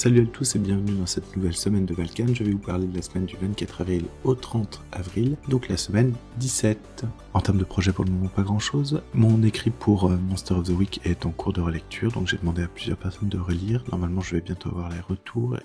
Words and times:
Salut 0.00 0.22
à 0.22 0.24
tous 0.24 0.56
et 0.56 0.58
bienvenue 0.58 0.92
dans 0.92 1.04
cette 1.04 1.36
nouvelle 1.36 1.54
semaine 1.54 1.84
de 1.84 1.92
Valkan. 1.92 2.32
Je 2.32 2.42
vais 2.42 2.52
vous 2.52 2.58
parler 2.58 2.86
de 2.86 2.96
la 2.96 3.02
semaine 3.02 3.26
du 3.26 3.36
24 3.36 3.82
avril 3.82 4.04
au 4.24 4.34
30 4.34 4.80
avril, 4.92 5.36
donc 5.48 5.68
la 5.68 5.76
semaine 5.76 6.14
17. 6.38 7.04
En 7.34 7.40
termes 7.42 7.58
de 7.58 7.64
projet 7.64 7.92
pour 7.92 8.06
le 8.06 8.10
moment 8.10 8.28
pas 8.28 8.40
grand 8.40 8.58
chose. 8.58 9.02
Mon 9.12 9.42
écrit 9.42 9.68
pour 9.68 10.10
euh, 10.10 10.16
Monster 10.16 10.54
of 10.54 10.68
the 10.68 10.70
Week 10.70 11.02
est 11.04 11.26
en 11.26 11.32
cours 11.32 11.52
de 11.52 11.60
relecture, 11.60 12.12
donc 12.12 12.28
j'ai 12.28 12.38
demandé 12.38 12.62
à 12.62 12.66
plusieurs 12.66 12.96
personnes 12.96 13.28
de 13.28 13.36
relire. 13.36 13.84
Normalement 13.92 14.22
je 14.22 14.36
vais 14.36 14.40
bientôt 14.40 14.70
avoir 14.70 14.88
les 14.88 15.00
retours. 15.00 15.58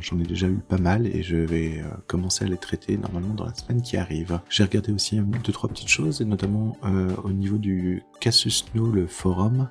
J'en 0.00 0.18
ai 0.20 0.24
déjà 0.24 0.48
eu 0.48 0.56
pas 0.66 0.78
mal 0.78 1.06
et 1.06 1.22
je 1.22 1.36
vais 1.36 1.80
euh, 1.80 1.84
commencer 2.06 2.46
à 2.46 2.48
les 2.48 2.56
traiter 2.56 2.96
normalement 2.96 3.34
dans 3.34 3.44
la 3.44 3.54
semaine 3.54 3.82
qui 3.82 3.98
arrive. 3.98 4.40
J'ai 4.48 4.64
regardé 4.64 4.90
aussi 4.90 5.20
deux 5.20 5.52
trois 5.52 5.68
petites 5.68 5.88
choses 5.88 6.22
et 6.22 6.24
notamment 6.24 6.78
euh, 6.86 7.10
au 7.24 7.30
niveau 7.30 7.58
du 7.58 8.04
Casus 8.20 8.64
No, 8.74 8.90
le 8.90 9.06
forum, 9.06 9.68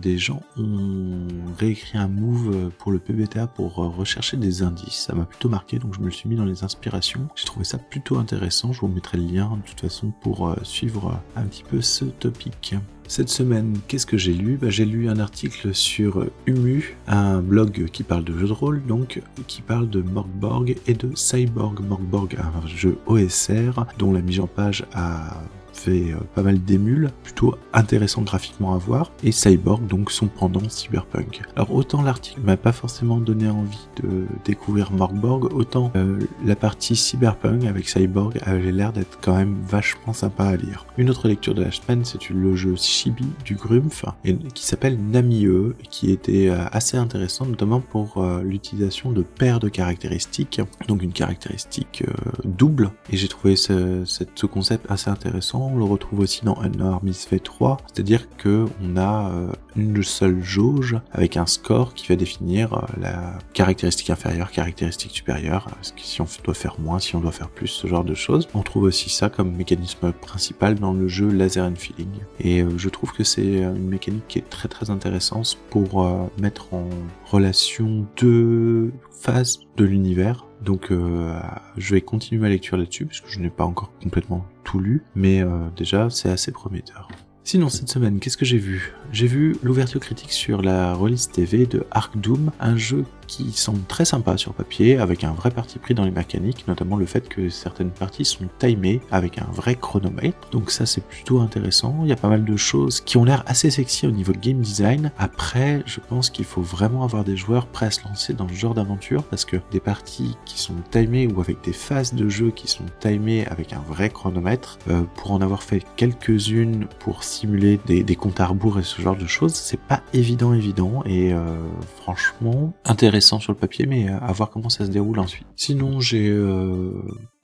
des 0.00 0.18
gens 0.18 0.42
ont 0.56 1.26
réécrit 1.58 1.98
un 1.98 2.08
move 2.08 2.70
pour 2.78 2.92
le 2.92 2.98
PBTA 2.98 3.46
pour 3.46 3.74
rechercher 3.74 4.36
des 4.36 4.62
indices. 4.62 5.06
Ça 5.06 5.14
m'a 5.14 5.24
plutôt 5.24 5.48
marqué 5.48 5.78
donc 5.78 5.94
je 5.94 6.00
me 6.00 6.06
le 6.06 6.10
suis 6.10 6.28
mis 6.28 6.36
dans 6.36 6.44
les 6.44 6.64
inspirations. 6.64 7.28
J'ai 7.34 7.44
trouvé 7.44 7.64
ça 7.64 7.78
plutôt 7.78 8.18
intéressant. 8.18 8.72
Je 8.72 8.80
vous 8.80 8.88
mettrai 8.88 9.18
le 9.18 9.24
lien 9.24 9.50
de 9.62 9.68
toute 9.68 9.80
façon 9.80 10.12
pour 10.20 10.54
suivre 10.62 11.20
un 11.36 11.44
petit 11.44 11.64
peu 11.64 11.80
ce 11.80 12.04
topic. 12.04 12.74
Cette 13.06 13.30
semaine, 13.30 13.78
qu'est-ce 13.88 14.04
que 14.04 14.18
j'ai 14.18 14.34
lu? 14.34 14.58
Bah, 14.60 14.68
J'ai 14.68 14.84
lu 14.84 15.08
un 15.08 15.18
article 15.18 15.74
sur 15.74 16.26
Humu, 16.44 16.98
un 17.06 17.40
blog 17.40 17.88
qui 17.90 18.02
parle 18.02 18.22
de 18.22 18.36
jeux 18.36 18.48
de 18.48 18.52
rôle, 18.52 18.84
donc 18.84 19.22
qui 19.46 19.62
parle 19.62 19.88
de 19.88 20.02
Morgborg 20.02 20.76
et 20.86 20.92
de 20.92 21.14
Cyborg 21.14 21.80
Morgborg, 21.80 22.36
un 22.38 22.66
jeu 22.66 22.98
OSR 23.06 23.86
dont 23.98 24.12
la 24.12 24.20
mise 24.20 24.40
en 24.40 24.46
page 24.46 24.84
a 24.92 25.42
fait 25.78 26.12
euh, 26.12 26.16
pas 26.34 26.42
mal 26.42 26.62
d'émules, 26.62 27.10
plutôt 27.22 27.54
intéressant 27.72 28.22
graphiquement 28.22 28.74
à 28.74 28.78
voir, 28.78 29.12
et 29.22 29.32
Cyborg, 29.32 29.86
donc 29.86 30.10
son 30.10 30.26
pendant 30.26 30.68
cyberpunk. 30.68 31.42
Alors 31.56 31.72
autant 31.74 32.02
l'article 32.02 32.40
m'a 32.42 32.56
pas 32.56 32.72
forcément 32.72 33.18
donné 33.18 33.48
envie 33.48 33.88
de 34.02 34.26
découvrir 34.44 34.92
Morgborg, 34.92 35.52
autant 35.54 35.92
euh, 35.96 36.18
la 36.44 36.56
partie 36.56 36.96
cyberpunk 36.96 37.64
avec 37.64 37.88
Cyborg 37.88 38.38
avait 38.42 38.72
l'air 38.72 38.92
d'être 38.92 39.18
quand 39.22 39.36
même 39.36 39.56
vachement 39.66 40.12
sympa 40.12 40.44
à 40.44 40.56
lire. 40.56 40.86
Une 40.96 41.10
autre 41.10 41.28
lecture 41.28 41.54
de 41.54 41.62
la 41.62 41.70
semaine, 41.70 42.04
c'est 42.04 42.28
le 42.30 42.56
jeu 42.56 42.74
Chibi 42.76 43.26
du 43.44 43.54
Grumpf, 43.54 44.04
et, 44.24 44.36
qui 44.36 44.64
s'appelle 44.64 44.98
Namie, 44.98 45.46
qui 45.90 46.10
était 46.10 46.48
euh, 46.48 46.64
assez 46.72 46.96
intéressant, 46.96 47.46
notamment 47.46 47.80
pour 47.80 48.24
l'utilisation 48.42 49.12
de 49.12 49.22
paires 49.22 49.60
de 49.60 49.68
caractéristiques, 49.68 50.60
donc 50.88 51.02
une 51.02 51.12
caractéristique 51.12 52.04
double, 52.44 52.90
et 53.10 53.16
j'ai 53.16 53.28
trouvé 53.28 53.56
ce, 53.56 54.02
ce 54.04 54.46
concept 54.46 54.90
assez 54.90 55.10
intéressant 55.10 55.67
on 55.72 55.76
le 55.76 55.84
retrouve 55.84 56.20
aussi 56.20 56.44
dans 56.44 56.56
Honor 56.58 57.02
Misfit 57.04 57.40
3, 57.40 57.78
c'est-à-dire 57.86 58.28
que 58.36 58.66
on 58.82 58.96
a 58.96 59.30
euh, 59.30 59.52
une 59.76 60.02
seule 60.02 60.42
jauge 60.42 60.96
avec 61.12 61.36
un 61.36 61.46
score 61.46 61.94
qui 61.94 62.06
va 62.08 62.16
définir 62.16 62.74
euh, 62.74 62.80
la 63.00 63.38
caractéristique 63.52 64.10
inférieure, 64.10 64.50
caractéristique 64.50 65.12
supérieure, 65.12 65.68
euh, 65.68 65.90
si 65.96 66.20
on 66.20 66.26
doit 66.44 66.54
faire 66.54 66.76
moins, 66.78 66.98
si 66.98 67.16
on 67.16 67.20
doit 67.20 67.32
faire 67.32 67.48
plus, 67.48 67.68
ce 67.68 67.86
genre 67.86 68.04
de 68.04 68.14
choses. 68.14 68.48
On 68.54 68.62
trouve 68.62 68.84
aussi 68.84 69.10
ça 69.10 69.28
comme 69.28 69.54
mécanisme 69.54 70.12
principal 70.12 70.76
dans 70.76 70.92
le 70.92 71.08
jeu 71.08 71.28
Laser 71.28 71.64
and 71.64 71.76
Feeling. 71.76 72.08
Et 72.40 72.64
je 72.76 72.88
trouve 72.88 73.12
que 73.12 73.24
c'est 73.24 73.62
une 73.62 73.88
mécanique 73.88 74.26
qui 74.28 74.38
est 74.38 74.48
très 74.48 74.68
très 74.68 74.90
intéressante 74.90 75.58
pour 75.70 76.06
mettre 76.40 76.72
en 76.74 76.88
relation 77.26 78.06
deux 78.16 78.92
phases 79.10 79.60
de 79.76 79.84
l'univers 79.84 80.46
donc 80.60 80.90
je 80.90 81.94
vais 81.94 82.00
continuer 82.00 82.40
ma 82.40 82.48
lecture 82.48 82.76
là-dessus 82.76 83.06
puisque 83.06 83.28
je 83.28 83.38
n'ai 83.38 83.50
pas 83.50 83.64
encore 83.64 83.92
complètement 84.02 84.44
lu, 84.76 85.02
mais 85.14 85.42
euh, 85.42 85.68
déjà 85.76 86.10
c'est 86.10 86.28
assez 86.28 86.52
prometteur. 86.52 87.08
Sinon, 87.44 87.70
cette 87.70 87.88
semaine, 87.88 88.20
qu'est-ce 88.20 88.36
que 88.36 88.44
j'ai 88.44 88.58
vu? 88.58 88.92
J'ai 89.10 89.26
vu 89.26 89.56
l'ouverture 89.62 90.00
critique 90.00 90.32
sur 90.32 90.60
la 90.60 90.92
release 90.92 91.30
TV 91.30 91.66
de 91.66 91.86
Ark 91.90 92.18
Doom, 92.18 92.50
un 92.60 92.76
jeu 92.76 93.04
qui 93.28 93.52
semble 93.52 93.82
très 93.82 94.04
sympa 94.04 94.36
sur 94.36 94.54
papier, 94.54 94.98
avec 94.98 95.22
un 95.22 95.32
vrai 95.32 95.50
parti 95.50 95.78
pris 95.78 95.94
dans 95.94 96.04
les 96.04 96.10
mécaniques, 96.10 96.66
notamment 96.66 96.96
le 96.96 97.06
fait 97.06 97.28
que 97.28 97.50
certaines 97.50 97.90
parties 97.90 98.24
sont 98.24 98.48
timées 98.58 99.00
avec 99.12 99.38
un 99.38 99.46
vrai 99.52 99.76
chronomètre. 99.76 100.48
Donc 100.50 100.70
ça 100.70 100.86
c'est 100.86 101.04
plutôt 101.04 101.40
intéressant. 101.40 102.00
Il 102.02 102.08
y 102.08 102.12
a 102.12 102.16
pas 102.16 102.28
mal 102.28 102.44
de 102.44 102.56
choses 102.56 103.00
qui 103.00 103.16
ont 103.16 103.24
l'air 103.24 103.44
assez 103.46 103.70
sexy 103.70 104.06
au 104.06 104.10
niveau 104.10 104.32
game 104.32 104.60
design. 104.60 105.12
Après, 105.18 105.82
je 105.86 106.00
pense 106.00 106.30
qu'il 106.30 106.46
faut 106.46 106.62
vraiment 106.62 107.04
avoir 107.04 107.22
des 107.22 107.36
joueurs 107.36 107.66
prêts 107.66 107.86
à 107.86 107.90
se 107.90 108.02
lancer 108.04 108.32
dans 108.32 108.48
ce 108.48 108.54
genre 108.54 108.74
d'aventure 108.74 109.22
parce 109.24 109.44
que 109.44 109.58
des 109.70 109.80
parties 109.80 110.36
qui 110.46 110.58
sont 110.58 110.74
timées 110.90 111.28
ou 111.28 111.40
avec 111.40 111.62
des 111.62 111.74
phases 111.74 112.14
de 112.14 112.28
jeu 112.28 112.50
qui 112.50 112.66
sont 112.66 112.86
timées 113.00 113.46
avec 113.46 113.74
un 113.74 113.82
vrai 113.86 114.08
chronomètre, 114.08 114.78
euh, 114.88 115.02
pour 115.16 115.32
en 115.32 115.42
avoir 115.42 115.62
fait 115.62 115.84
quelques-unes 115.96 116.86
pour 116.98 117.22
simuler 117.22 117.78
des, 117.86 118.16
comptes 118.16 118.40
à 118.40 118.46
rebours 118.46 118.78
et 118.78 118.82
ce 118.82 118.97
genre 119.02 119.16
de 119.16 119.26
choses, 119.26 119.54
c'est 119.54 119.80
pas 119.80 120.02
évident 120.12 120.52
évident 120.52 121.02
et 121.04 121.32
euh, 121.32 121.56
franchement 121.96 122.72
intéressant 122.84 123.40
sur 123.40 123.52
le 123.52 123.58
papier, 123.58 123.86
mais 123.86 124.08
à 124.08 124.32
voir 124.32 124.50
comment 124.50 124.68
ça 124.68 124.86
se 124.86 124.90
déroule 124.90 125.18
ensuite. 125.18 125.46
Sinon, 125.56 126.00
j'ai 126.00 126.28
euh, 126.28 126.92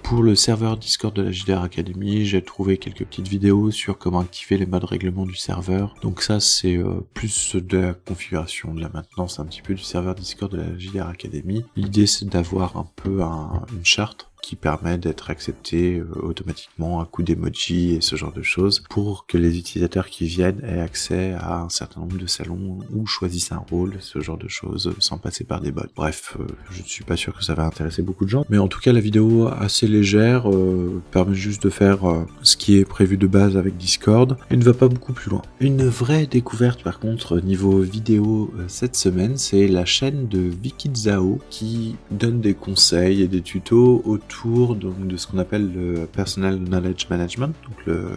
pour 0.02 0.22
le 0.22 0.34
serveur 0.34 0.76
Discord 0.76 1.14
de 1.14 1.22
la 1.22 1.32
JDR 1.32 1.62
Academy, 1.62 2.24
j'ai 2.26 2.42
trouvé 2.42 2.76
quelques 2.76 3.04
petites 3.04 3.28
vidéos 3.28 3.70
sur 3.70 3.96
comment 3.96 4.20
activer 4.20 4.58
les 4.58 4.66
modes 4.66 4.84
règlement 4.84 5.24
du 5.24 5.34
serveur. 5.34 5.94
Donc 6.02 6.20
ça, 6.20 6.40
c'est 6.40 6.76
euh, 6.76 7.00
plus 7.14 7.56
de 7.56 7.78
la 7.78 7.94
configuration, 7.94 8.74
de 8.74 8.80
la 8.80 8.90
maintenance 8.90 9.40
un 9.40 9.46
petit 9.46 9.62
peu 9.62 9.74
du 9.74 9.82
serveur 9.82 10.14
Discord 10.14 10.52
de 10.52 10.58
la 10.58 10.78
JDR 10.78 11.08
Academy. 11.08 11.64
L'idée, 11.76 12.06
c'est 12.06 12.26
d'avoir 12.28 12.76
un 12.76 12.86
peu 12.96 13.22
une 13.22 13.84
charte 13.84 14.28
qui 14.44 14.56
permet 14.56 14.98
d'être 14.98 15.30
accepté 15.30 15.98
euh, 15.98 16.06
automatiquement 16.22 17.00
à 17.00 17.06
coup 17.06 17.22
d'emoji 17.22 17.94
et 17.94 18.00
ce 18.02 18.14
genre 18.14 18.32
de 18.32 18.42
choses 18.42 18.84
pour 18.90 19.26
que 19.26 19.38
les 19.38 19.58
utilisateurs 19.58 20.08
qui 20.08 20.26
viennent 20.26 20.60
aient 20.62 20.80
accès 20.80 21.32
à 21.32 21.60
un 21.60 21.70
certain 21.70 22.00
nombre 22.00 22.18
de 22.18 22.26
salons 22.26 22.80
ou 22.94 23.06
choisissent 23.06 23.52
un 23.52 23.64
rôle, 23.70 23.94
ce 24.00 24.20
genre 24.20 24.36
de 24.36 24.48
choses 24.48 24.94
sans 24.98 25.16
passer 25.16 25.44
par 25.44 25.62
des 25.62 25.72
bots. 25.72 25.82
Bref, 25.96 26.36
euh, 26.38 26.44
je 26.70 26.82
ne 26.82 26.86
suis 26.86 27.04
pas 27.04 27.16
sûr 27.16 27.36
que 27.36 27.42
ça 27.42 27.54
va 27.54 27.64
intéresser 27.64 28.02
beaucoup 28.02 28.26
de 28.26 28.30
gens, 28.30 28.44
mais 28.50 28.58
en 28.58 28.68
tout 28.68 28.80
cas 28.80 28.92
la 28.92 29.00
vidéo 29.00 29.48
assez 29.48 29.86
légère 29.86 30.50
euh, 30.50 31.02
permet 31.10 31.34
juste 31.34 31.62
de 31.62 31.70
faire 31.70 32.00
ce 32.42 32.56
qui 32.56 32.76
est 32.76 32.84
prévu 32.84 33.16
de 33.16 33.26
base 33.26 33.56
avec 33.56 33.78
Discord 33.78 34.36
et 34.50 34.56
ne 34.56 34.64
va 34.64 34.74
pas 34.74 34.88
beaucoup 34.88 35.14
plus 35.14 35.30
loin. 35.30 35.42
Une 35.60 35.86
vraie 35.86 36.26
découverte 36.26 36.82
par 36.82 37.00
contre 37.00 37.40
niveau 37.40 37.80
vidéo 37.80 38.52
cette 38.68 38.96
semaine, 38.96 39.38
c'est 39.38 39.68
la 39.68 39.86
chaîne 39.86 40.28
de 40.28 40.38
Vikizao 40.38 41.40
qui 41.48 41.96
donne 42.10 42.40
des 42.40 42.54
conseils 42.54 43.22
et 43.22 43.28
des 43.28 43.40
tutos 43.40 44.02
autour 44.04 44.33
donc, 44.44 45.06
de 45.06 45.16
ce 45.16 45.26
qu'on 45.26 45.38
appelle 45.38 45.72
le 45.72 46.06
Personal 46.06 46.58
Knowledge 46.58 47.06
Management, 47.08 47.54
donc 47.64 47.86
le, 47.86 48.10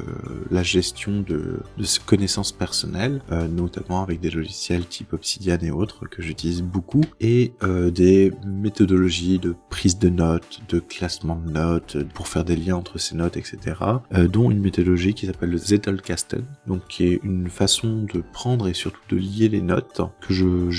la 0.52 0.64
gestion 0.64 1.22
de, 1.22 1.60
de 1.78 1.86
connaissances 2.06 2.52
personnelles, 2.52 3.22
euh, 3.32 3.48
notamment 3.48 4.04
avec 4.04 4.20
des 4.20 4.30
logiciels 4.30 4.86
type 4.86 5.14
Obsidian 5.14 5.58
et 5.62 5.72
autres 5.72 6.08
que 6.10 6.22
j'utilise 6.22 6.62
beaucoup, 6.62 7.04
et 7.22 7.54
euh, 7.64 7.92
des 7.92 8.34
méthodologies 8.46 9.40
de 9.40 9.56
prise 9.70 10.00
de 10.00 10.10
notes, 10.10 10.62
de 10.70 10.80
classement 10.80 11.42
de 11.46 11.52
notes, 11.52 11.98
pour 12.14 12.28
faire 12.28 12.44
des 12.44 12.56
liens 12.56 12.76
entre 12.76 12.98
ces 12.98 13.16
notes, 13.16 13.38
etc. 13.38 13.58
Euh, 14.14 14.28
dont 14.28 14.52
une 14.52 14.60
méthodologie 14.60 15.14
qui 15.14 15.28
s'appelle 15.28 15.52
le 15.52 15.58
Zettelkasten, 15.58 16.44
donc 16.68 16.88
qui 16.88 17.06
est 17.06 17.20
une 17.24 17.50
façon 17.50 18.06
de 18.14 18.22
prendre 18.34 18.68
et 18.68 18.74
surtout 18.74 19.02
de 19.10 19.18
lier 19.18 19.50
les 19.50 19.62
notes 19.62 20.02
que 20.22 20.34
je 20.34 20.70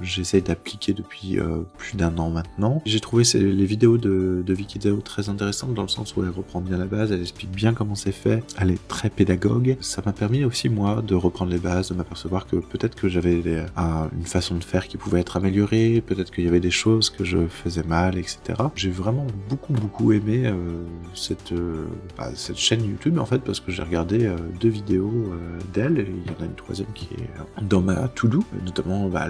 j'essaye 0.00 0.42
d'appliquer 0.42 0.92
depuis 0.92 1.38
euh, 1.38 1.62
plus 1.76 1.96
d'un 1.96 2.16
an 2.18 2.30
maintenant. 2.30 2.82
J'ai 2.86 3.00
trouvé 3.00 3.24
les 3.34 3.66
vidéos 3.66 3.98
de, 3.98 4.42
de 4.44 4.54
Vicky 4.54 4.75
très 5.02 5.28
intéressante 5.28 5.74
dans 5.74 5.82
le 5.82 5.88
sens 5.88 6.16
où 6.16 6.22
elle 6.22 6.30
reprend 6.30 6.60
bien 6.60 6.78
la 6.78 6.86
base, 6.86 7.12
elle 7.12 7.20
explique 7.20 7.50
bien 7.50 7.74
comment 7.74 7.94
c'est 7.94 8.12
fait, 8.12 8.42
elle 8.58 8.70
est 8.70 8.88
très 8.88 9.10
pédagogue. 9.10 9.76
Ça 9.80 10.02
m'a 10.04 10.12
permis 10.12 10.44
aussi 10.44 10.68
moi 10.68 11.02
de 11.02 11.14
reprendre 11.14 11.50
les 11.50 11.58
bases, 11.58 11.90
de 11.90 11.94
m'apercevoir 11.94 12.46
que 12.46 12.56
peut-être 12.56 12.94
que 12.94 13.08
j'avais 13.08 13.42
une 13.76 14.26
façon 14.26 14.56
de 14.56 14.64
faire 14.64 14.88
qui 14.88 14.96
pouvait 14.96 15.20
être 15.20 15.36
améliorée, 15.36 16.02
peut-être 16.06 16.30
qu'il 16.30 16.44
y 16.44 16.48
avait 16.48 16.60
des 16.60 16.70
choses 16.70 17.10
que 17.10 17.24
je 17.24 17.46
faisais 17.46 17.82
mal, 17.82 18.18
etc. 18.18 18.38
J'ai 18.74 18.90
vraiment 18.90 19.26
beaucoup 19.48 19.72
beaucoup 19.72 20.12
aimé 20.12 20.42
euh, 20.46 20.84
cette 21.14 21.52
euh, 21.52 21.86
bah, 22.16 22.30
cette 22.34 22.58
chaîne 22.58 22.84
YouTube 22.84 23.18
en 23.18 23.26
fait 23.26 23.38
parce 23.38 23.60
que 23.60 23.70
j'ai 23.70 23.82
regardé 23.82 24.26
euh, 24.26 24.36
deux 24.60 24.68
vidéos 24.68 25.12
d'elle, 25.72 26.06
il 26.08 26.30
y 26.30 26.36
en 26.36 26.42
a 26.42 26.46
une 26.46 26.54
troisième 26.54 26.88
qui 26.94 27.08
est 27.14 27.64
dans 27.64 27.80
ma 27.80 28.08
to-do, 28.08 28.44
notamment 28.64 29.08
bah, 29.08 29.26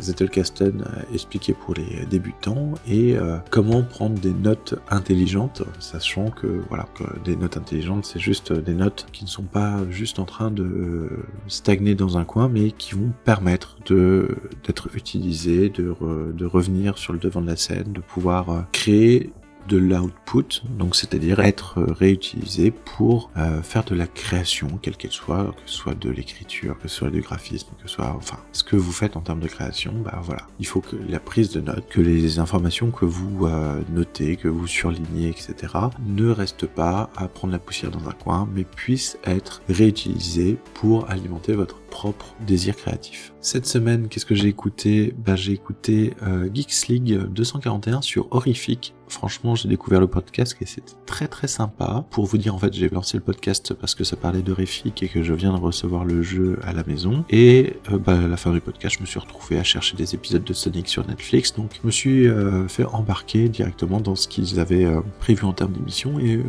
Zettelkasten 0.00 0.84
expliqué 1.12 1.52
pour 1.54 1.74
les 1.74 2.06
débutants 2.06 2.74
et 2.88 3.16
comment 3.50 3.82
prendre 3.82 4.18
des 4.18 4.32
notes 4.32 4.74
intelligente, 4.88 5.62
sachant 5.78 6.30
que 6.30 6.62
voilà 6.68 6.86
que 6.94 7.04
des 7.24 7.36
notes 7.36 7.56
intelligentes, 7.56 8.04
c'est 8.04 8.18
juste 8.20 8.52
des 8.52 8.74
notes 8.74 9.06
qui 9.12 9.24
ne 9.24 9.28
sont 9.28 9.42
pas 9.42 9.78
juste 9.90 10.18
en 10.18 10.24
train 10.24 10.50
de 10.50 11.10
stagner 11.48 11.94
dans 11.94 12.18
un 12.18 12.24
coin, 12.24 12.48
mais 12.48 12.70
qui 12.70 12.94
vont 12.94 13.12
permettre 13.24 13.76
de 13.86 14.28
d'être 14.64 14.88
utilisées, 14.94 15.68
de, 15.68 15.94
de 16.32 16.46
revenir 16.46 16.98
sur 16.98 17.12
le 17.12 17.18
devant 17.18 17.40
de 17.40 17.46
la 17.46 17.56
scène, 17.56 17.92
de 17.92 18.00
pouvoir 18.00 18.66
créer 18.72 19.32
de 19.70 19.76
l'output, 19.78 20.62
donc 20.68 20.96
c'est-à-dire 20.96 21.38
être 21.40 21.80
réutilisé 21.80 22.72
pour 22.72 23.30
euh, 23.36 23.62
faire 23.62 23.84
de 23.84 23.94
la 23.94 24.08
création, 24.08 24.68
quelle 24.82 24.96
qu'elle 24.96 25.12
soit, 25.12 25.54
que 25.64 25.70
ce 25.70 25.76
soit 25.76 25.94
de 25.94 26.10
l'écriture, 26.10 26.76
que 26.78 26.88
ce 26.88 26.96
soit 26.96 27.10
du 27.10 27.20
graphisme, 27.20 27.68
que 27.80 27.88
soit, 27.88 28.12
enfin, 28.16 28.38
ce 28.52 28.64
que 28.64 28.74
vous 28.74 28.90
faites 28.90 29.16
en 29.16 29.20
termes 29.20 29.38
de 29.40 29.48
création, 29.48 29.94
bah 30.04 30.20
voilà. 30.22 30.46
Il 30.58 30.66
faut 30.66 30.80
que 30.80 30.96
la 31.08 31.20
prise 31.20 31.50
de 31.50 31.60
notes, 31.60 31.88
que 31.88 32.00
les 32.00 32.40
informations 32.40 32.90
que 32.90 33.04
vous 33.04 33.46
euh, 33.46 33.80
notez, 33.92 34.36
que 34.36 34.48
vous 34.48 34.66
surlignez, 34.66 35.28
etc., 35.28 35.74
ne 36.04 36.28
restent 36.30 36.66
pas 36.66 37.10
à 37.16 37.28
prendre 37.28 37.52
la 37.52 37.60
poussière 37.60 37.92
dans 37.92 38.08
un 38.08 38.12
coin, 38.12 38.48
mais 38.52 38.64
puissent 38.64 39.18
être 39.24 39.62
réutilisées 39.68 40.58
pour 40.74 41.08
alimenter 41.08 41.52
votre 41.52 41.80
propre 41.90 42.34
désir 42.46 42.74
créatif. 42.74 43.32
Cette 43.40 43.66
semaine, 43.66 44.08
qu'est-ce 44.08 44.26
que 44.26 44.34
j'ai 44.34 44.48
écouté? 44.48 45.14
Bah 45.16 45.36
j'ai 45.36 45.52
écouté 45.52 46.14
euh, 46.22 46.48
Geeks 46.52 46.88
League 46.88 47.18
241 47.30 48.02
sur 48.02 48.28
Horrific. 48.30 48.94
Franchement, 49.10 49.56
j'ai 49.56 49.68
découvert 49.68 50.00
le 50.00 50.06
podcast 50.06 50.56
et 50.60 50.66
c'était 50.66 50.92
très 51.04 51.26
très 51.26 51.48
sympa. 51.48 52.04
Pour 52.10 52.26
vous 52.26 52.38
dire, 52.38 52.54
en 52.54 52.58
fait, 52.58 52.72
j'ai 52.72 52.88
lancé 52.88 53.16
le 53.16 53.22
podcast 53.24 53.74
parce 53.74 53.96
que 53.96 54.04
ça 54.04 54.14
parlait 54.14 54.40
d'Horrific 54.40 55.02
et 55.02 55.08
que 55.08 55.24
je 55.24 55.34
viens 55.34 55.52
de 55.52 55.58
recevoir 55.58 56.04
le 56.04 56.22
jeu 56.22 56.60
à 56.62 56.72
la 56.72 56.84
maison. 56.84 57.24
Et 57.28 57.74
euh, 57.90 57.98
bah, 57.98 58.12
à 58.12 58.28
la 58.28 58.36
fin 58.36 58.52
du 58.52 58.60
podcast, 58.60 58.96
je 58.96 59.00
me 59.00 59.06
suis 59.06 59.18
retrouvé 59.18 59.58
à 59.58 59.64
chercher 59.64 59.96
des 59.96 60.14
épisodes 60.14 60.44
de 60.44 60.52
Sonic 60.52 60.88
sur 60.88 61.06
Netflix. 61.06 61.54
Donc, 61.54 61.72
je 61.80 61.84
me 61.84 61.90
suis 61.90 62.28
euh, 62.28 62.68
fait 62.68 62.84
embarquer 62.84 63.48
directement 63.48 64.00
dans 64.00 64.14
ce 64.14 64.28
qu'ils 64.28 64.60
avaient 64.60 64.86
prévu 65.18 65.44
en 65.44 65.52
termes 65.52 65.72
d'émission. 65.72 66.20
Et 66.20 66.40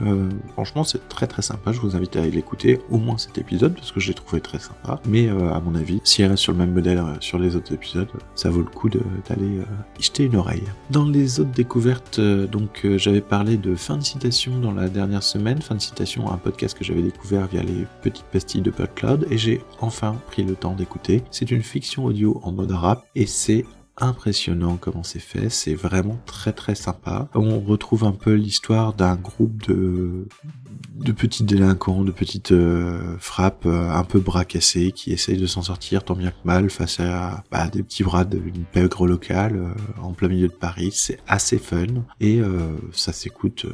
franchement, 0.53 0.83
c'est 0.83 1.09
très 1.09 1.25
très 1.25 1.41
sympa. 1.41 1.71
Je 1.71 1.79
vous 1.79 1.95
invite 1.95 2.15
à 2.15 2.25
l'écouter, 2.27 2.79
au 2.91 2.97
moins 2.97 3.17
cet 3.17 3.39
épisode, 3.39 3.73
parce 3.73 3.91
que 3.91 3.99
je 3.99 4.07
l'ai 4.09 4.13
trouvé 4.13 4.39
très 4.39 4.59
sympa. 4.59 5.01
Mais 5.07 5.29
à 5.29 5.59
mon 5.59 5.73
avis, 5.75 5.99
si 6.03 6.21
elle 6.21 6.29
reste 6.29 6.43
sur 6.43 6.51
le 6.51 6.59
même 6.59 6.73
modèle 6.73 7.03
sur 7.19 7.39
les 7.39 7.55
autres 7.55 7.73
épisodes, 7.73 8.07
ça 8.35 8.49
vaut 8.49 8.59
le 8.61 8.65
coup 8.65 8.89
d'aller 8.89 9.61
y 9.99 10.03
jeter 10.03 10.25
une 10.25 10.35
oreille. 10.35 10.63
Dans 10.91 11.05
les 11.05 11.39
autres 11.39 11.51
découvertes, 11.51 12.19
donc 12.51 12.81
euh, 12.85 12.97
j'avais 12.97 13.21
parlé 13.21 13.57
de 13.57 13.75
fin 13.75 13.97
de 13.97 14.03
citation 14.03 14.59
dans 14.59 14.71
la 14.71 14.89
dernière 14.89 15.23
semaine, 15.23 15.61
fin 15.61 15.75
de 15.75 15.81
citation 15.81 16.31
un 16.31 16.37
podcast 16.37 16.77
que 16.77 16.83
j'avais 16.83 17.01
découvert 17.01 17.47
via 17.47 17.63
les 17.63 17.87
petites 18.03 18.25
pastilles 18.25 18.61
de 18.61 18.69
PodCloud 18.69 19.27
et 19.31 19.37
j'ai 19.37 19.61
enfin 19.79 20.15
pris 20.27 20.43
le 20.43 20.55
temps 20.55 20.73
d'écouter. 20.73 21.23
C'est 21.31 21.49
une 21.49 21.63
fiction 21.63 22.05
audio 22.05 22.39
en 22.43 22.51
mode 22.51 22.71
rap 22.71 23.05
et 23.15 23.25
c'est 23.25 23.65
impressionnant 23.97 24.77
comment 24.77 25.03
c'est 25.03 25.19
fait, 25.19 25.49
c'est 25.49 25.75
vraiment 25.75 26.19
très 26.25 26.53
très 26.53 26.75
sympa. 26.75 27.29
On 27.35 27.59
retrouve 27.59 28.03
un 28.03 28.11
peu 28.11 28.33
l'histoire 28.33 28.93
d'un 28.93 29.15
groupe 29.15 29.67
de 29.67 30.27
de 30.95 31.11
petits 31.11 31.43
délinquants, 31.43 32.03
de 32.03 32.11
petites 32.11 32.51
euh, 32.51 33.17
frappes 33.19 33.65
euh, 33.65 33.89
un 33.89 34.03
peu 34.03 34.19
bras 34.19 34.45
cassés 34.45 34.91
qui 34.91 35.11
essayent 35.11 35.37
de 35.37 35.47
s'en 35.47 35.63
sortir 35.63 36.03
tant 36.03 36.15
bien 36.15 36.31
que 36.31 36.45
mal 36.45 36.69
face 36.69 36.99
à 36.99 37.43
bah, 37.51 37.67
des 37.69 37.81
petits 37.81 38.03
bras 38.03 38.23
d'une 38.23 38.65
pègre 38.65 39.07
locale 39.07 39.55
euh, 39.55 40.01
en 40.01 40.13
plein 40.13 40.27
milieu 40.27 40.47
de 40.47 40.53
Paris. 40.53 40.91
C'est 40.93 41.19
assez 41.27 41.57
fun 41.57 41.87
et 42.19 42.41
ça 42.93 43.13
s'écoute 43.13 43.65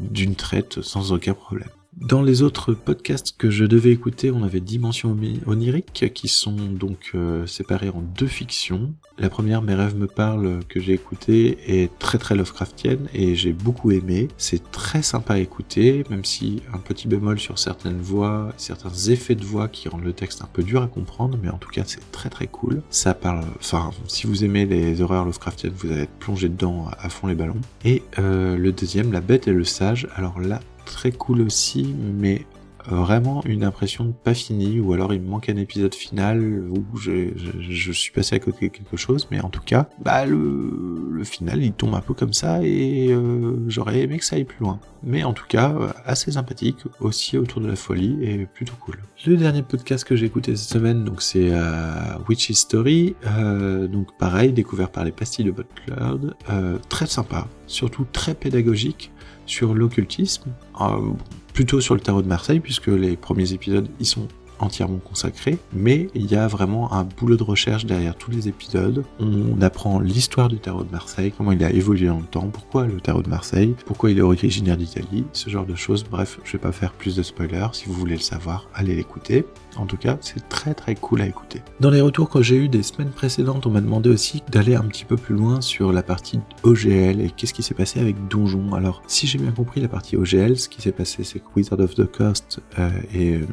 d'une 0.00 0.34
traite 0.34 0.82
sans 0.82 1.12
aucun 1.12 1.34
problème. 1.34 1.68
Dans 2.00 2.22
les 2.22 2.42
autres 2.42 2.74
podcasts 2.74 3.36
que 3.36 3.50
je 3.50 3.64
devais 3.64 3.90
écouter, 3.90 4.30
on 4.30 4.44
avait 4.44 4.60
Dimension 4.60 5.16
onirique 5.46 6.12
qui 6.14 6.28
sont 6.28 6.54
donc 6.54 7.10
euh, 7.14 7.44
séparés 7.46 7.88
en 7.88 8.00
deux 8.00 8.28
fictions. 8.28 8.94
La 9.18 9.28
première, 9.28 9.62
Mes 9.62 9.74
rêves 9.74 9.96
me 9.96 10.06
parlent, 10.06 10.60
que 10.68 10.78
j'ai 10.78 10.92
écouté, 10.92 11.58
est 11.66 11.98
très 11.98 12.18
très 12.18 12.36
Lovecraftienne 12.36 13.08
et 13.12 13.34
j'ai 13.34 13.52
beaucoup 13.52 13.90
aimé. 13.90 14.28
C'est 14.36 14.70
très 14.70 15.02
sympa 15.02 15.34
à 15.34 15.38
écouter, 15.38 16.04
même 16.08 16.24
si 16.24 16.62
un 16.72 16.78
petit 16.78 17.08
bémol 17.08 17.40
sur 17.40 17.58
certaines 17.58 18.00
voix, 18.00 18.52
certains 18.56 18.94
effets 19.10 19.34
de 19.34 19.44
voix 19.44 19.66
qui 19.66 19.88
rendent 19.88 20.04
le 20.04 20.12
texte 20.12 20.40
un 20.42 20.48
peu 20.52 20.62
dur 20.62 20.82
à 20.82 20.86
comprendre, 20.86 21.36
mais 21.42 21.50
en 21.50 21.58
tout 21.58 21.70
cas 21.70 21.82
c'est 21.84 22.12
très 22.12 22.30
très 22.30 22.46
cool. 22.46 22.80
Ça 22.90 23.12
parle, 23.12 23.44
enfin, 23.58 23.90
si 24.06 24.28
vous 24.28 24.44
aimez 24.44 24.66
les 24.66 25.02
horreurs 25.02 25.24
Lovecraftiennes, 25.24 25.74
vous 25.76 25.90
allez 25.90 26.02
être 26.02 26.18
plongé 26.20 26.48
dedans 26.48 26.86
à 26.96 27.08
fond 27.08 27.26
les 27.26 27.34
ballons. 27.34 27.60
Et 27.84 28.04
euh, 28.20 28.56
le 28.56 28.70
deuxième, 28.70 29.12
La 29.12 29.20
bête 29.20 29.48
et 29.48 29.52
le 29.52 29.64
sage, 29.64 30.06
alors 30.14 30.38
là, 30.38 30.60
très 30.92 31.12
cool 31.12 31.42
aussi, 31.42 31.84
mais 31.84 32.44
vraiment 32.86 33.42
une 33.44 33.64
impression 33.64 34.04
de 34.04 34.12
pas 34.12 34.34
fini, 34.34 34.80
ou 34.80 34.92
alors 34.92 35.12
il 35.12 35.20
me 35.20 35.28
manque 35.28 35.48
un 35.48 35.56
épisode 35.56 35.94
final 35.94 36.40
où 36.70 36.96
je, 36.98 37.92
suis 37.92 38.12
passé 38.12 38.36
à 38.36 38.38
côté 38.38 38.68
de 38.68 38.72
quelque 38.72 38.96
chose, 38.96 39.28
mais 39.30 39.40
en 39.40 39.48
tout 39.48 39.62
cas, 39.64 39.88
bah 40.02 40.26
le, 40.26 41.22
final 41.24 41.62
il 41.62 41.72
tombe 41.72 41.94
un 41.94 42.00
peu 42.00 42.14
comme 42.14 42.32
ça 42.32 42.60
et 42.62 43.08
euh, 43.10 43.56
j'aurais 43.68 44.00
aimé 44.00 44.18
que 44.18 44.24
ça 44.24 44.36
aille 44.36 44.44
plus 44.44 44.60
loin. 44.60 44.78
Mais 45.02 45.24
en 45.24 45.32
tout 45.32 45.46
cas, 45.48 45.74
assez 46.04 46.32
sympathique, 46.32 46.78
aussi 47.00 47.36
autour 47.38 47.60
de 47.60 47.68
la 47.68 47.76
folie 47.76 48.18
et 48.22 48.46
plutôt 48.46 48.74
cool. 48.80 48.98
Le 49.26 49.36
dernier 49.36 49.62
podcast 49.62 50.04
que 50.04 50.16
j'ai 50.16 50.26
écouté 50.26 50.54
cette 50.56 50.70
semaine, 50.70 51.04
donc 51.04 51.22
c'est 51.22 51.50
euh, 51.50 52.18
Witch 52.28 52.50
History, 52.50 53.16
euh, 53.26 53.86
donc 53.88 54.16
pareil, 54.16 54.52
découvert 54.52 54.90
par 54.90 55.04
les 55.04 55.12
pastilles 55.12 55.46
de 55.46 55.52
Cloud, 55.52 56.34
euh, 56.50 56.78
très 56.88 57.06
sympa, 57.06 57.48
surtout 57.66 58.06
très 58.12 58.34
pédagogique 58.34 59.10
sur 59.46 59.74
l'occultisme, 59.74 60.50
euh, 60.80 61.12
plutôt 61.58 61.80
sur 61.80 61.94
le 61.94 62.00
tarot 62.00 62.22
de 62.22 62.28
Marseille, 62.28 62.60
puisque 62.60 62.86
les 62.86 63.16
premiers 63.16 63.52
épisodes 63.52 63.88
y 63.98 64.04
sont 64.04 64.28
entièrement 64.60 64.98
consacré, 64.98 65.58
mais 65.72 66.08
il 66.14 66.26
y 66.26 66.36
a 66.36 66.46
vraiment 66.46 66.92
un 66.92 67.04
boulot 67.04 67.36
de 67.36 67.42
recherche 67.42 67.86
derrière 67.86 68.16
tous 68.16 68.30
les 68.30 68.48
épisodes. 68.48 69.04
On 69.20 69.60
apprend 69.60 70.00
l'histoire 70.00 70.48
du 70.48 70.58
tarot 70.58 70.84
de 70.84 70.90
Marseille, 70.90 71.32
comment 71.36 71.52
il 71.52 71.62
a 71.64 71.70
évolué 71.70 72.06
dans 72.06 72.18
le 72.18 72.24
temps, 72.24 72.48
pourquoi 72.52 72.86
le 72.86 73.00
tarot 73.00 73.22
de 73.22 73.28
Marseille, 73.28 73.74
pourquoi 73.86 74.10
il 74.10 74.18
est 74.18 74.22
originaire 74.22 74.76
d'Italie, 74.76 75.24
ce 75.32 75.50
genre 75.50 75.66
de 75.66 75.74
choses. 75.74 76.04
Bref, 76.04 76.38
je 76.44 76.52
vais 76.52 76.58
pas 76.58 76.72
faire 76.72 76.92
plus 76.92 77.16
de 77.16 77.22
spoilers. 77.22 77.68
Si 77.72 77.86
vous 77.86 77.94
voulez 77.94 78.14
le 78.14 78.20
savoir, 78.20 78.68
allez 78.74 78.94
l'écouter. 78.94 79.44
En 79.76 79.86
tout 79.86 79.96
cas, 79.96 80.18
c'est 80.20 80.48
très 80.48 80.74
très 80.74 80.94
cool 80.94 81.20
à 81.20 81.26
écouter. 81.26 81.62
Dans 81.80 81.90
les 81.90 82.00
retours 82.00 82.28
que 82.28 82.42
j'ai 82.42 82.56
eu 82.56 82.68
des 82.68 82.82
semaines 82.82 83.10
précédentes, 83.10 83.66
on 83.66 83.70
m'a 83.70 83.80
demandé 83.80 84.10
aussi 84.10 84.42
d'aller 84.50 84.74
un 84.74 84.82
petit 84.82 85.04
peu 85.04 85.16
plus 85.16 85.36
loin 85.36 85.60
sur 85.60 85.92
la 85.92 86.02
partie 86.02 86.40
OGL 86.64 87.20
et 87.20 87.30
qu'est-ce 87.36 87.54
qui 87.54 87.62
s'est 87.62 87.74
passé 87.74 88.00
avec 88.00 88.28
Donjon. 88.28 88.74
Alors, 88.74 89.02
si 89.06 89.26
j'ai 89.26 89.38
bien 89.38 89.52
compris 89.52 89.80
la 89.80 89.88
partie 89.88 90.16
OGL, 90.16 90.58
ce 90.58 90.68
qui 90.68 90.82
s'est 90.82 90.92
passé, 90.92 91.22
c'est 91.22 91.38
que 91.38 91.44
Wizard 91.54 91.80
of 91.80 91.94
the 91.94 92.10
Coast 92.10 92.60
euh, 92.78 92.90
et 93.14 93.34
euh, 93.34 93.46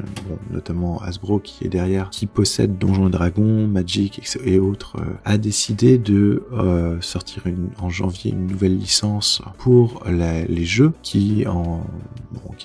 notamment 0.51 0.94
Hasbro 1.01 1.39
qui 1.39 1.65
est 1.65 1.69
derrière, 1.69 2.09
qui 2.09 2.25
possède 2.25 2.77
Donjons 2.77 3.07
et 3.07 3.11
Dragons, 3.11 3.67
Magic 3.67 4.21
et 4.43 4.59
autres, 4.59 4.97
euh, 4.99 5.13
a 5.25 5.37
décidé 5.37 5.97
de 5.97 6.43
euh, 6.53 6.99
sortir 7.01 7.43
en 7.79 7.89
janvier 7.89 8.31
une 8.31 8.47
nouvelle 8.47 8.77
licence 8.77 9.41
pour 9.57 10.03
les 10.07 10.65
jeux 10.65 10.93
qui 11.01 11.45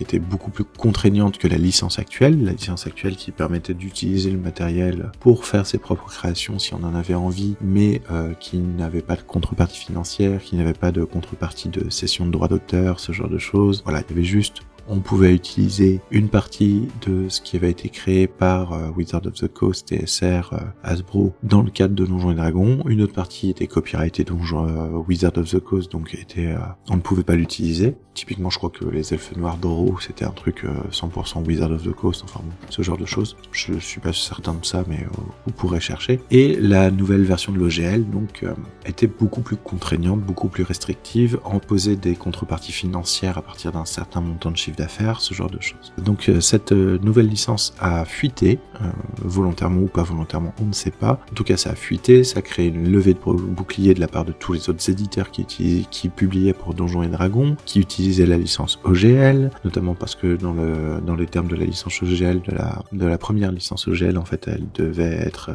était 0.00 0.18
beaucoup 0.18 0.50
plus 0.50 0.64
contraignante 0.64 1.38
que 1.38 1.48
la 1.48 1.58
licence 1.58 1.98
actuelle, 1.98 2.44
la 2.44 2.52
licence 2.52 2.86
actuelle 2.86 3.16
qui 3.16 3.30
permettait 3.30 3.74
d'utiliser 3.74 4.30
le 4.30 4.38
matériel 4.38 5.12
pour 5.20 5.44
faire 5.44 5.66
ses 5.66 5.78
propres 5.78 6.08
créations 6.08 6.58
si 6.58 6.74
on 6.74 6.82
en 6.84 6.94
avait 6.94 7.14
envie, 7.14 7.56
mais 7.60 8.02
euh, 8.10 8.32
qui 8.34 8.58
n'avait 8.58 9.02
pas 9.02 9.16
de 9.16 9.22
contrepartie 9.22 9.78
financière, 9.78 10.42
qui 10.42 10.56
n'avait 10.56 10.72
pas 10.72 10.92
de 10.92 11.04
contrepartie 11.04 11.68
de 11.68 11.90
cession 11.90 12.26
de 12.26 12.30
droits 12.30 12.48
d'auteur, 12.48 13.00
ce 13.00 13.12
genre 13.12 13.28
de 13.28 13.38
choses. 13.38 13.82
Voilà, 13.84 14.00
il 14.00 14.10
y 14.10 14.18
avait 14.18 14.24
juste 14.24 14.62
on 14.90 14.98
pouvait 14.98 15.32
utiliser 15.32 16.00
une 16.10 16.28
partie 16.28 16.88
de 17.06 17.28
ce 17.28 17.40
qui 17.40 17.56
avait 17.56 17.70
été 17.70 17.88
créé 17.88 18.26
par 18.26 18.72
euh, 18.72 18.90
Wizard 18.96 19.22
of 19.26 19.34
the 19.34 19.48
Coast, 19.48 19.88
TSR, 19.88 20.52
euh, 20.52 20.58
Hasbro 20.82 21.32
dans 21.42 21.62
le 21.62 21.70
cadre 21.70 21.94
de 21.94 22.04
Donjons 22.04 22.32
et 22.32 22.34
Dragons. 22.34 22.82
Une 22.86 23.00
autre 23.02 23.14
partie 23.14 23.50
était 23.50 23.68
copyrightée 23.68 24.24
Donjons 24.24 24.66
euh, 24.68 24.98
Wizard 25.08 25.36
of 25.36 25.48
the 25.48 25.60
Coast, 25.60 25.92
donc 25.92 26.14
était, 26.14 26.54
on 26.90 26.96
ne 26.96 27.00
pouvait 27.00 27.22
pas 27.22 27.36
l'utiliser. 27.36 27.96
Typiquement, 28.14 28.50
je 28.50 28.58
crois 28.58 28.70
que 28.70 28.84
les 28.84 29.14
elfes 29.14 29.36
noirs 29.36 29.56
d'Oro, 29.56 29.96
c'était 30.00 30.24
un 30.24 30.32
truc 30.32 30.64
100% 30.90 31.46
Wizard 31.46 31.70
of 31.70 31.84
the 31.84 31.92
Coast, 31.92 32.22
enfin 32.24 32.40
bon, 32.42 32.52
ce 32.68 32.82
genre 32.82 32.98
de 32.98 33.06
choses. 33.06 33.36
Je 33.52 33.78
suis 33.78 34.00
pas 34.00 34.12
certain 34.12 34.54
de 34.54 34.64
ça, 34.64 34.84
mais 34.88 35.06
vous 35.46 35.52
pourrez 35.52 35.80
chercher. 35.80 36.20
Et 36.30 36.56
la 36.56 36.90
nouvelle 36.90 37.22
version 37.22 37.52
de 37.52 37.58
l'OGL, 37.58 38.10
donc, 38.10 38.44
était 38.84 39.06
beaucoup 39.06 39.42
plus 39.42 39.56
contraignante, 39.56 40.20
beaucoup 40.20 40.48
plus 40.48 40.64
restrictive, 40.64 41.38
en 41.44 41.60
des 41.78 42.16
contreparties 42.16 42.72
financières 42.72 43.38
à 43.38 43.42
partir 43.42 43.70
d'un 43.70 43.84
certain 43.84 44.20
montant 44.20 44.50
de 44.50 44.56
chiffre 44.56 44.76
d'affaires, 44.80 45.20
ce 45.20 45.34
genre 45.34 45.50
de 45.50 45.60
choses. 45.60 45.92
Donc 45.98 46.28
euh, 46.28 46.40
cette 46.40 46.72
euh, 46.72 46.98
nouvelle 47.02 47.28
licence 47.28 47.74
a 47.80 48.04
fuité, 48.04 48.58
euh, 48.80 48.86
volontairement 49.22 49.82
ou 49.82 49.86
pas 49.86 50.02
volontairement, 50.02 50.54
on 50.60 50.64
ne 50.64 50.72
sait 50.72 50.90
pas. 50.90 51.20
En 51.30 51.34
tout 51.34 51.44
cas, 51.44 51.56
ça 51.56 51.70
a 51.70 51.74
fuité, 51.74 52.24
ça 52.24 52.38
a 52.38 52.42
créé 52.42 52.68
une 52.68 52.90
levée 52.90 53.14
de 53.14 53.18
bouclier 53.18 53.94
de 53.94 54.00
la 54.00 54.08
part 54.08 54.24
de 54.24 54.32
tous 54.32 54.54
les 54.54 54.70
autres 54.70 54.88
éditeurs 54.90 55.30
qui, 55.30 55.44
qui 55.90 56.08
publiaient 56.08 56.54
pour 56.54 56.74
Donjons 56.74 57.02
et 57.02 57.08
Dragons, 57.08 57.56
qui 57.66 57.80
utilisaient 57.80 58.26
la 58.26 58.38
licence 58.38 58.78
OGL, 58.84 59.50
notamment 59.64 59.94
parce 59.94 60.14
que 60.14 60.36
dans, 60.36 60.54
le, 60.54 61.00
dans 61.04 61.14
les 61.14 61.26
termes 61.26 61.48
de 61.48 61.56
la 61.56 61.66
licence 61.66 62.02
OGL, 62.02 62.40
de 62.42 63.06
la, 63.06 63.18
première 63.18 63.52
licence 63.52 63.86
OGL, 63.86 64.16
en 64.16 64.24
fait, 64.24 64.48
elle 64.48 64.66
devait 64.74 65.04
être 65.04 65.50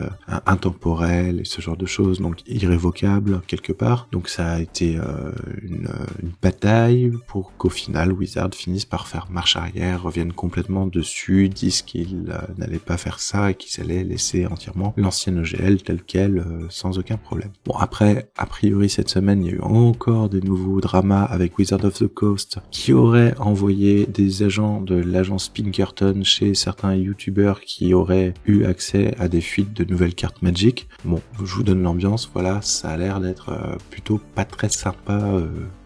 intemporelle 0.45 1.39
et 1.39 1.45
ce 1.45 1.61
genre 1.61 1.77
de 1.77 1.87
choses, 1.87 2.21
donc 2.21 2.41
irrévocable 2.47 3.41
quelque 3.47 3.73
part. 3.73 4.07
Donc 4.11 4.29
ça 4.29 4.51
a 4.51 4.59
été 4.59 4.99
une, 5.63 5.87
une 6.21 6.31
bataille 6.41 7.11
pour 7.27 7.53
qu'au 7.57 7.69
final 7.69 8.13
Wizard 8.13 8.53
finisse 8.53 8.85
par 8.85 9.07
faire 9.07 9.14
marche 9.29 9.55
arrière, 9.55 10.03
reviennent 10.03 10.33
complètement 10.33 10.87
dessus, 10.87 11.49
disent 11.49 11.81
qu'ils 11.81 12.29
euh, 12.29 12.37
n'allaient 12.57 12.79
pas 12.79 12.97
faire 12.97 13.19
ça 13.19 13.51
et 13.51 13.55
qu'ils 13.55 13.81
allaient 13.83 14.03
laisser 14.03 14.45
entièrement 14.45 14.93
l'ancienne 14.97 15.39
OGL 15.39 15.81
telle 15.83 16.01
qu'elle, 16.01 16.39
euh, 16.39 16.65
sans 16.69 16.97
aucun 16.99 17.17
problème. 17.17 17.51
Bon, 17.65 17.75
après, 17.77 18.29
a 18.37 18.45
priori, 18.45 18.89
cette 18.89 19.09
semaine, 19.09 19.43
il 19.43 19.51
y 19.51 19.53
a 19.53 19.55
eu 19.57 19.61
encore 19.61 20.29
des 20.29 20.41
nouveaux 20.41 20.81
dramas 20.81 21.23
avec 21.23 21.57
Wizard 21.57 21.83
of 21.85 21.93
the 21.93 22.07
Coast 22.07 22.59
qui 22.71 22.93
auraient 22.93 23.35
envoyé 23.39 24.05
des 24.05 24.43
agents 24.43 24.81
de 24.81 24.95
l'agence 24.95 25.49
Pinkerton 25.49 26.21
chez 26.23 26.53
certains 26.53 26.95
youtubeurs 26.95 27.61
qui 27.61 27.93
auraient 27.93 28.33
eu 28.45 28.65
accès 28.65 29.15
à 29.19 29.27
des 29.27 29.41
fuites 29.41 29.73
de 29.73 29.83
nouvelles 29.83 30.15
cartes 30.15 30.41
Magic. 30.41 30.87
Bon, 31.03 31.21
je 31.43 31.55
vous 31.55 31.63
donne 31.63 31.81
l'ambiance, 31.81 32.29
voilà, 32.33 32.61
ça 32.61 32.89
a 32.89 32.97
l'air 32.97 33.19
d'être 33.19 33.49
euh, 33.49 33.75
plutôt 33.89 34.19
pas 34.35 34.45
très 34.45 34.69
sympa 34.69 35.41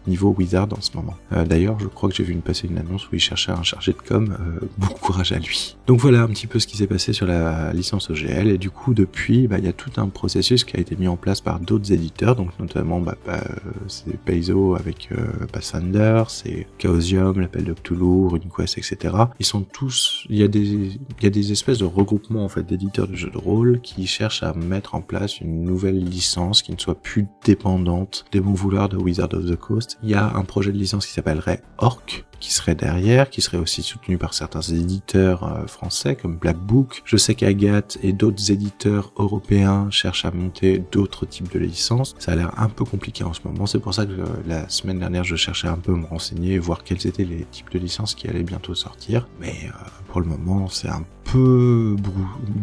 niveau 0.06 0.34
Wizard 0.36 0.68
en 0.76 0.80
ce 0.80 0.96
moment. 0.96 1.14
Euh, 1.32 1.44
d'ailleurs, 1.44 1.78
je 1.78 1.86
crois 1.86 2.08
que 2.08 2.14
j'ai 2.14 2.24
vu 2.24 2.32
une 2.32 2.42
passer 2.42 2.68
une 2.68 2.78
annonce 2.78 3.06
où 3.08 3.14
il 3.14 3.20
cherchait 3.20 3.52
un 3.52 3.62
chargé 3.62 3.92
de 3.92 3.98
com. 3.98 4.36
Euh, 4.38 4.66
bon 4.78 4.86
courage 4.86 5.32
à 5.32 5.38
lui. 5.38 5.76
Donc 5.86 6.00
voilà 6.00 6.22
un 6.22 6.28
petit 6.28 6.46
peu 6.46 6.58
ce 6.58 6.66
qui 6.66 6.76
s'est 6.76 6.86
passé 6.86 7.12
sur 7.12 7.26
la 7.26 7.72
licence 7.72 8.10
OGL. 8.10 8.48
Et 8.48 8.58
du 8.58 8.70
coup, 8.70 8.94
depuis, 8.94 9.48
bah, 9.48 9.58
il 9.58 9.64
y 9.64 9.68
a 9.68 9.72
tout 9.72 9.92
un 9.96 10.08
processus 10.08 10.64
qui 10.64 10.76
a 10.76 10.80
été 10.80 10.96
mis 10.96 11.08
en 11.08 11.16
place 11.16 11.40
par 11.40 11.60
d'autres 11.60 11.92
éditeurs, 11.92 12.36
donc 12.36 12.58
notamment 12.58 13.00
bah, 13.00 13.16
bah, 13.26 13.42
c'est 13.88 14.16
Paizo 14.18 14.74
avec 14.74 15.08
euh, 15.12 15.46
Pathfinder, 15.52 16.24
c'est 16.28 16.66
Chaosium, 16.78 17.40
l'appel 17.40 17.64
de 17.64 17.72
Cthulhu, 17.72 18.28
RuneQuest, 18.28 18.78
etc. 18.78 19.14
Ils 19.38 19.46
sont 19.46 19.62
tous, 19.62 20.26
il 20.28 20.38
y 20.38 20.42
a 20.42 20.48
des, 20.48 20.98
y 21.22 21.26
a 21.26 21.30
des 21.30 21.52
espèces 21.52 21.78
de 21.78 21.84
regroupements 21.84 22.44
en 22.44 22.48
fait 22.48 22.66
d'éditeurs 22.66 23.08
de 23.08 23.16
jeux 23.16 23.30
de 23.30 23.38
rôle 23.38 23.80
qui 23.80 24.06
cherchent 24.06 24.42
à 24.42 24.52
mettre 24.54 24.94
en 24.94 25.00
place 25.00 25.40
une 25.40 25.64
nouvelle 25.64 26.02
licence 26.02 26.62
qui 26.62 26.72
ne 26.72 26.78
soit 26.78 27.00
plus 27.00 27.26
dépendante 27.44 28.24
des 28.32 28.40
bons 28.40 28.54
vouloirs 28.54 28.88
de 28.88 28.96
Wizard 28.96 29.32
of 29.32 29.46
the 29.46 29.56
Coast. 29.56 29.89
Il 30.02 30.10
y 30.10 30.14
a 30.14 30.32
un 30.34 30.44
projet 30.44 30.72
de 30.72 30.78
licence 30.78 31.06
qui 31.06 31.12
s'appellerait 31.12 31.62
Orc, 31.78 32.24
qui 32.40 32.52
serait 32.52 32.74
derrière, 32.74 33.30
qui 33.30 33.42
serait 33.42 33.58
aussi 33.58 33.82
soutenu 33.82 34.18
par 34.18 34.34
certains 34.34 34.62
éditeurs 34.62 35.44
euh, 35.44 35.66
français 35.66 36.16
comme 36.16 36.36
Black 36.36 36.56
Book. 36.56 37.02
Je 37.04 37.16
sais 37.16 37.34
qu'Agathe 37.34 37.98
et 38.02 38.12
d'autres 38.12 38.50
éditeurs 38.50 39.12
européens 39.16 39.88
cherchent 39.90 40.24
à 40.24 40.30
monter 40.30 40.82
d'autres 40.90 41.26
types 41.26 41.52
de 41.52 41.58
licences. 41.58 42.16
Ça 42.18 42.32
a 42.32 42.36
l'air 42.36 42.52
un 42.58 42.68
peu 42.68 42.84
compliqué 42.84 43.24
en 43.24 43.34
ce 43.34 43.40
moment. 43.44 43.66
C'est 43.66 43.78
pour 43.78 43.94
ça 43.94 44.06
que 44.06 44.12
euh, 44.12 44.26
la 44.46 44.68
semaine 44.68 44.98
dernière, 44.98 45.24
je 45.24 45.36
cherchais 45.36 45.68
un 45.68 45.76
peu 45.76 45.92
à 45.92 45.96
me 45.96 46.06
renseigner, 46.06 46.58
voir 46.58 46.82
quels 46.82 47.06
étaient 47.06 47.24
les 47.24 47.44
types 47.50 47.70
de 47.70 47.78
licences 47.78 48.14
qui 48.14 48.26
allaient 48.26 48.42
bientôt 48.42 48.74
sortir. 48.74 49.28
Mais 49.38 49.54
euh, 49.64 49.72
pour 50.08 50.20
le 50.20 50.26
moment, 50.26 50.68
c'est 50.68 50.88
un 50.88 51.04
peu 51.32 51.96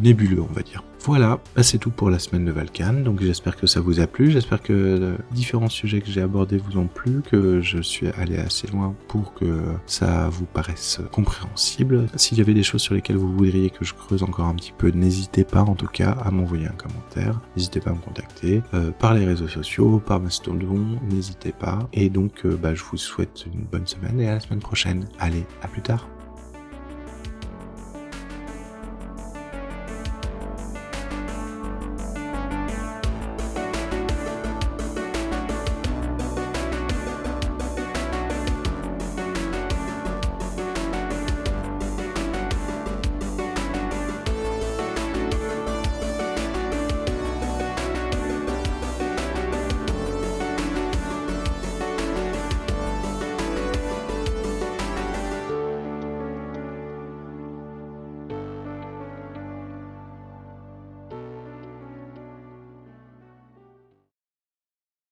nébuleux, 0.02 0.42
on 0.42 0.54
va 0.54 0.62
dire. 0.62 0.84
Voilà, 1.08 1.40
bah, 1.56 1.64
c'est 1.64 1.78
tout 1.78 1.92
pour 1.92 2.10
la 2.10 2.20
semaine 2.20 2.44
de 2.44 2.52
Valkan. 2.52 3.02
Donc 3.06 3.22
j'espère 3.22 3.56
que 3.56 3.66
ça 3.66 3.80
vous 3.80 4.02
a 4.02 4.08
plu, 4.08 4.32
j'espère 4.32 4.62
que 4.62 4.74
euh, 4.74 5.18
différents 5.32 5.70
sujets 5.70 6.02
que 6.02 6.12
j'ai 6.12 6.22
abordés 6.22 6.58
vous 6.58 6.78
ont 6.78 6.88
plu, 6.88 7.22
que 7.22 7.62
je 7.62 7.82
suis 7.82 8.08
allé 8.10 8.38
assez 8.38 8.68
loin 8.68 8.94
pour 9.08 9.34
que 9.34 9.62
ça 9.86 10.28
vous 10.30 10.46
paraisse 10.46 11.00
compréhensible. 11.14 12.08
S'il 12.16 12.40
y 12.40 12.42
avait 12.42 12.54
des 12.54 12.64
choses 12.64 12.82
sur 12.82 12.94
lesquelles 12.94 13.16
vous 13.16 13.32
voudriez 13.32 13.70
que 13.70 13.86
je 13.86 13.94
creuse 13.94 14.24
encore 14.24 14.48
un 14.48 14.56
petit 14.56 14.74
peu, 14.78 14.90
n'hésitez 14.90 15.46
pas 15.46 15.62
en 15.62 15.76
tout 15.76 15.88
cas 15.88 16.12
à 16.12 16.30
m'envoyer 16.30 16.68
un 16.68 16.76
commentaire, 16.76 17.40
n'hésitez 17.56 17.80
pas 17.80 17.92
à 17.92 17.94
me 17.94 18.00
contacter 18.00 18.62
euh, 18.74 18.92
par 18.92 19.14
les 19.14 19.24
réseaux 19.24 19.48
sociaux, 19.48 20.02
par 20.06 20.20
Mastodon, 20.20 21.00
n'hésitez 21.10 21.54
pas. 21.54 21.88
Et 21.94 22.10
donc 22.10 22.46
euh, 22.46 22.58
bah, 22.62 22.76
je 22.76 22.84
vous 22.84 22.98
souhaite 22.98 23.46
une 23.46 23.62
bonne 23.62 23.88
semaine 23.88 24.20
et 24.20 24.28
à 24.28 24.34
la 24.34 24.40
semaine 24.42 24.60
prochaine. 24.60 25.06
Allez, 25.20 25.46
à 25.62 25.70
plus 25.70 25.82
tard. 25.82 26.10